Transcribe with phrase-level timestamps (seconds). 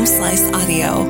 [0.00, 1.04] Home Slice Audio.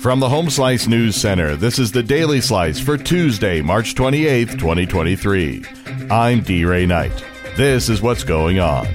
[0.00, 4.58] From the Home Slice News Center, this is the Daily Slice for Tuesday, March 28th,
[4.58, 5.64] 2023.
[6.10, 6.64] I'm D.
[6.64, 7.24] Ray Knight.
[7.56, 8.88] This is what's going on.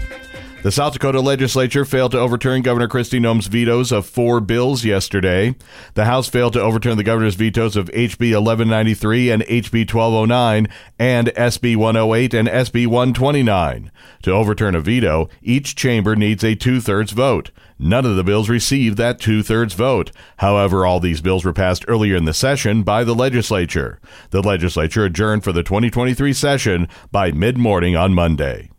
[0.63, 5.55] The South Dakota legislature failed to overturn Governor Kristi Noem's vetoes of four bills yesterday.
[5.95, 11.27] The House failed to overturn the governor's vetoes of HB 1193 and HB 1209 and
[11.27, 13.91] SB 108 and SB 129.
[14.21, 17.51] To overturn a veto, each chamber needs a two thirds vote.
[17.77, 20.11] None of the bills received that two thirds vote.
[20.37, 23.99] However, all these bills were passed earlier in the session by the legislature.
[24.29, 28.69] The legislature adjourned for the 2023 session by mid morning on Monday.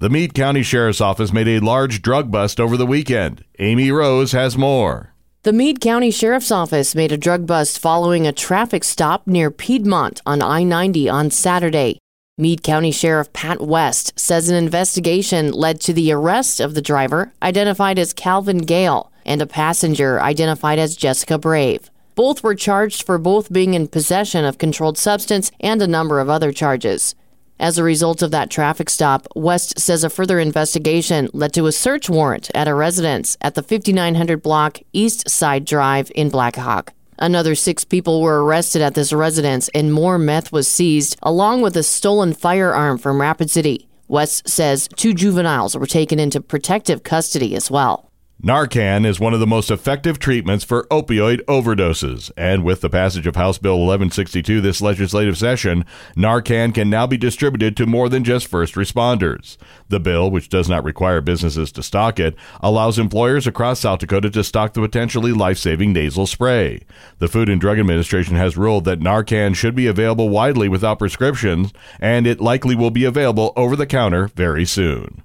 [0.00, 3.44] The Meade County Sheriff's Office made a large drug bust over the weekend.
[3.58, 5.12] Amy Rose has more.
[5.42, 10.22] The Meade County Sheriff's Office made a drug bust following a traffic stop near Piedmont
[10.24, 11.98] on I 90 on Saturday.
[12.38, 17.34] Meade County Sheriff Pat West says an investigation led to the arrest of the driver,
[17.42, 21.90] identified as Calvin Gale, and a passenger identified as Jessica Brave.
[22.14, 26.30] Both were charged for both being in possession of controlled substance and a number of
[26.30, 27.14] other charges.
[27.60, 31.72] As a result of that traffic stop, West says a further investigation led to a
[31.72, 36.94] search warrant at a residence at the 5900 block East Side Drive in Black Hawk.
[37.18, 41.76] Another six people were arrested at this residence and more meth was seized, along with
[41.76, 43.86] a stolen firearm from Rapid City.
[44.08, 48.09] West says two juveniles were taken into protective custody as well.
[48.42, 53.26] Narcan is one of the most effective treatments for opioid overdoses, and with the passage
[53.26, 55.84] of House Bill 1162 this legislative session,
[56.16, 59.58] Narcan can now be distributed to more than just first responders.
[59.90, 64.30] The bill, which does not require businesses to stock it, allows employers across South Dakota
[64.30, 66.80] to stock the potentially life-saving nasal spray.
[67.18, 71.74] The Food and Drug Administration has ruled that Narcan should be available widely without prescriptions,
[72.00, 75.24] and it likely will be available over the counter very soon.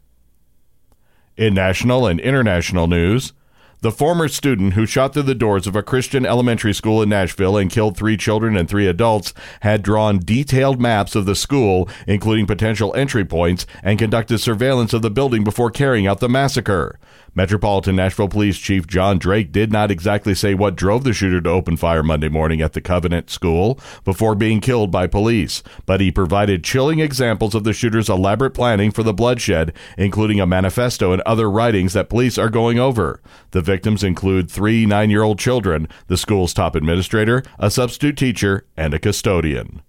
[1.38, 3.34] In national and international news,
[3.82, 7.58] the former student who shot through the doors of a Christian elementary school in Nashville
[7.58, 12.48] and killed three children and three adults had drawn detailed maps of the school, including
[12.48, 16.98] potential entry points, and conducted surveillance of the building before carrying out the massacre.
[17.36, 21.50] Metropolitan Nashville Police Chief John Drake did not exactly say what drove the shooter to
[21.50, 26.12] open fire Monday morning at the Covenant School before being killed by police, but he
[26.12, 31.22] provided chilling examples of the shooter's elaborate planning for the bloodshed, including a manifesto and
[31.24, 33.22] other writings that police are going over.
[33.52, 38.66] The victims include three nine year old children, the school's top administrator, a substitute teacher,
[38.78, 39.82] and a custodian.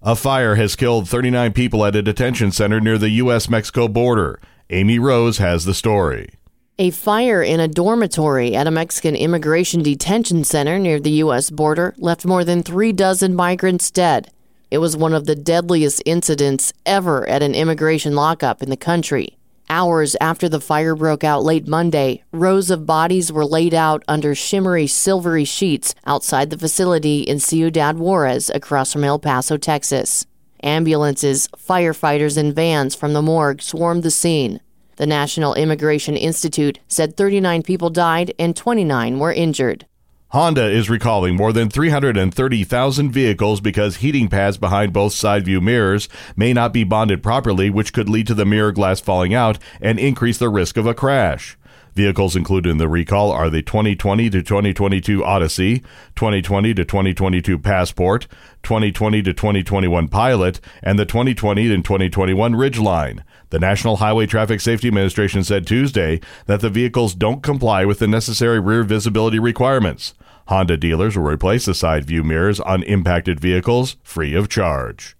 [0.00, 3.48] A fire has killed 39 people at a detention center near the U.S.
[3.48, 4.40] Mexico border.
[4.70, 6.30] Amy Rose has the story.
[6.78, 11.50] A fire in a dormitory at a Mexican immigration detention center near the U.S.
[11.50, 14.30] border left more than three dozen migrants dead.
[14.70, 19.36] It was one of the deadliest incidents ever at an immigration lockup in the country.
[19.70, 24.34] Hours after the fire broke out late Monday, rows of bodies were laid out under
[24.34, 30.24] shimmery silvery sheets outside the facility in Ciudad Juarez across from El Paso, Texas.
[30.62, 34.60] Ambulances, firefighters, and vans from the morgue swarmed the scene.
[34.96, 39.84] The National Immigration Institute said 39 people died and 29 were injured.
[40.30, 46.06] Honda is recalling more than 330,000 vehicles because heating pads behind both side view mirrors
[46.36, 49.98] may not be bonded properly, which could lead to the mirror glass falling out and
[49.98, 51.56] increase the risk of a crash.
[51.98, 55.80] Vehicles included in the recall are the 2020 to 2022 Odyssey,
[56.14, 58.28] 2020 to 2022 Passport,
[58.62, 63.24] 2020 to 2021 Pilot, and the 2020 and 2021 Ridgeline.
[63.50, 68.06] The National Highway Traffic Safety Administration said Tuesday that the vehicles don't comply with the
[68.06, 70.14] necessary rear visibility requirements.
[70.46, 75.16] Honda dealers will replace the side view mirrors on impacted vehicles free of charge.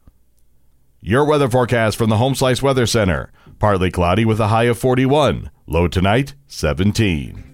[1.01, 3.33] Your weather forecast from the Home Slice Weather Center.
[3.59, 5.51] Partly cloudy with a high of 41.
[5.69, 7.45] Low tonight, 17.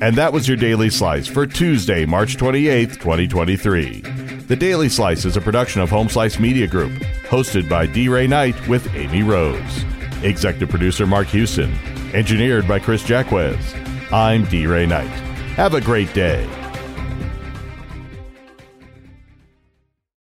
[0.00, 4.00] And that was your Daily Slice for Tuesday, March 28th, 2023.
[4.48, 6.90] The Daily Slice is a production of Home Slice Media Group,
[7.28, 8.08] hosted by D.
[8.08, 9.84] Ray Knight with Amy Rose.
[10.24, 11.72] Executive producer Mark Houston.
[12.12, 14.12] Engineered by Chris Jacquez.
[14.12, 14.66] I'm D.
[14.66, 15.06] Ray Knight.
[15.54, 16.44] Have a great day.